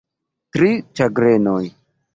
Tri 0.57 0.71
ĉagrenoj. 1.01 1.63